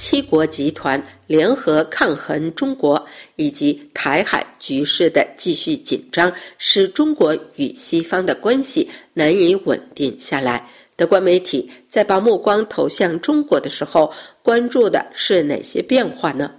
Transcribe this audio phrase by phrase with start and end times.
[0.00, 10.66] 七国集团联合抗衡中国，以及台海局势的继续紧张，使中国与西方的关系难以稳定下来。
[10.96, 14.10] 德国媒体在把目光投向中国的时候，
[14.42, 16.50] 关注的是哪些变化呢？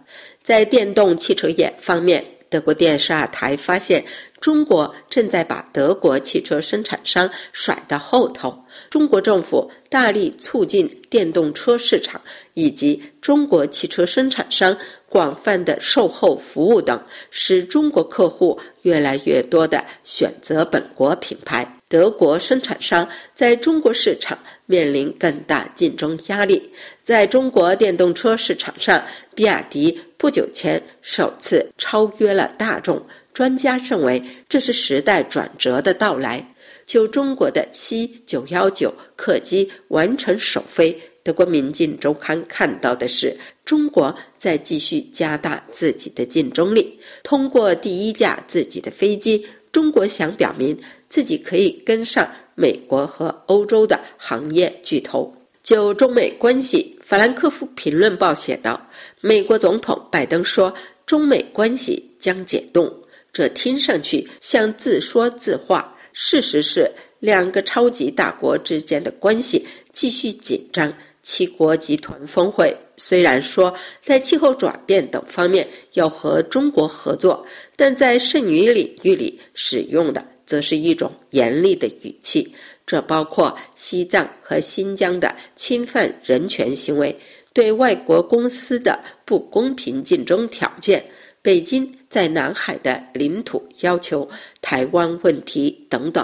[0.44, 4.06] 在电动汽车业方面，德国电视二台发现。
[4.42, 8.52] 中国正在把德国汽车生产商甩到后头。
[8.90, 12.20] 中国政府大力促进电动车市场，
[12.56, 14.76] 以及中国汽车生产商
[15.08, 17.00] 广泛的售后服务等，
[17.30, 21.78] 使中国客户越来越多的选择本国品牌。
[21.88, 24.36] 德国生产商在中国市场
[24.66, 26.72] 面临更大竞争压力。
[27.04, 29.04] 在中国电动车市场上，
[29.36, 33.06] 比亚迪不久前首次超越了大众。
[33.34, 36.46] 专家认为，这是时代转折的到来。
[36.86, 47.00] 就中国的 C 九幺九客机完成首飞，德国《民进周刊》看到的是，中国在继续加大自己的竞争力。
[47.24, 55.32] 通过第一架自己的飞机，中国想表明自己可以跟上美国和欧洲的行业巨头。
[55.64, 58.82] 就中美关系，《法兰克福评论报》写道
[59.22, 60.74] ：“美国总统拜登说，
[61.06, 62.92] 中美关系将解冻。”
[63.34, 70.94] 这听上去像自说自话，事实是两个超级大国之间的关系继续紧张。
[71.24, 73.72] 七国集团峰会虽然说
[74.02, 82.52] 在气候转变等方面要和中国合作，但在剩余领域里使用的则是一种严厉的语气，
[82.88, 87.16] 这包括西藏和新疆的侵犯人权行为，
[87.54, 91.04] 对外国公司的不公平竞争条件。
[91.44, 94.30] 北京在南海的领土要求、
[94.62, 96.24] 台湾问题等等。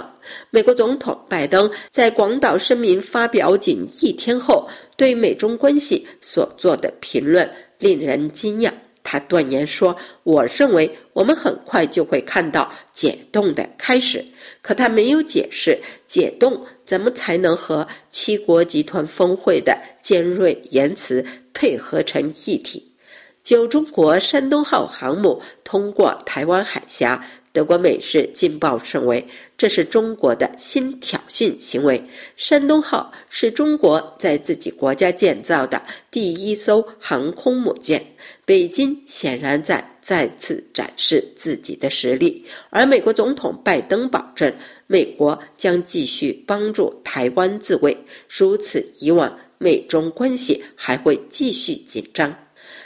[0.50, 8.70] 美国总统拜登在广岛声明发表仅一天后，对美中关系所做的评论令人惊讶。
[9.10, 14.22] 他断言说：“我认为我们很快就会看到解冻的开始。”
[14.60, 21.24] 可他没有解释解冻怎么才能和七国集团峰会的尖锐言辞
[21.54, 22.92] 配合成一体。
[23.42, 29.26] 九中国山东号航母通过台湾海峡，德国《美日劲报》认为
[29.56, 32.02] 这是中国的新挑衅行为。
[32.36, 38.04] 山东号是中国在自己国家建造的第一艘航空母舰，
[38.44, 42.44] 北京显然在再次展示自己的实力。
[42.70, 44.52] 而美国总统拜登保证，
[44.86, 47.96] 美国将继续帮助台湾自卫。
[48.28, 52.34] 如此以往，美中关系还会继续紧张。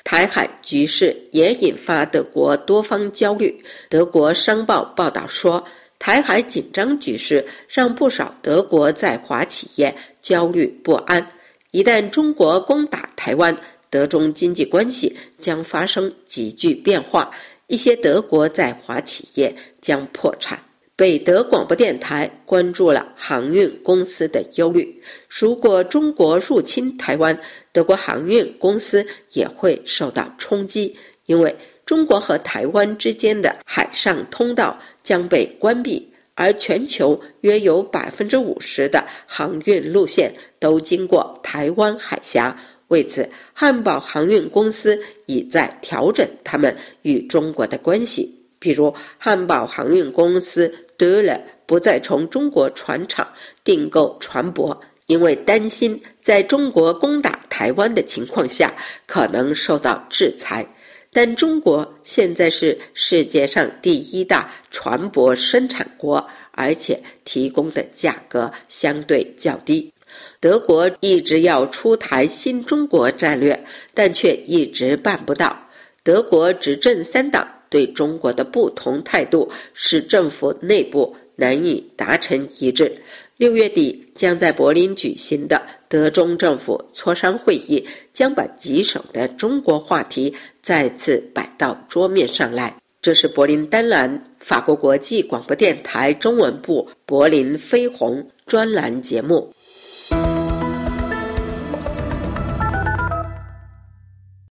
[0.04, 3.64] 台海局势也引发德国多方焦虑。
[3.88, 5.64] 德国商报报道说，
[5.98, 11.26] 台海紧张局势让不少德国在华企业焦虑不安。
[11.70, 13.56] 一旦中国攻打台湾，
[13.88, 17.30] 德中经济关系将发生急剧变化，
[17.68, 20.58] 一些德国在华企业将破产。
[21.02, 25.02] 北德广播电台关注了航运公司的忧虑。
[25.28, 27.36] 如果中国入侵台湾，
[27.72, 30.96] 德国航运公司也会受到冲击，
[31.26, 31.52] 因为
[31.84, 42.56] 中国和台湾之间的海上通道将被关闭，而全球约有百分之五十的航运路线都经过台湾海峡。
[42.86, 44.96] 为此，汉堡航运公司
[45.26, 48.38] 已在调整他们与中国的关系。
[48.60, 53.26] 比如，汉堡航运公司得了不再从中国船厂
[53.64, 58.72] 订购船舶，因为担心在中国攻打台湾的情况下
[59.04, 60.64] 可能受到制裁。
[61.12, 69.92] 但中国现在是世界上第一大船舶生产国，而且提供的价格相对较低。
[70.38, 75.68] 德国一直要出台新中国战略，但却一直办不到。
[76.04, 77.61] 德国执政三党。
[77.72, 82.92] 对中国的不同态度使政府内部难以达成一致。
[83.38, 92.76] 六月底将在柏林举行的德中政府磋商会议，将把棘手的中国话题再次摆到桌面上来。
[93.00, 99.52] 这是柏林丹兰法国国际广播电台中文部柏林飞鸿专栏节目。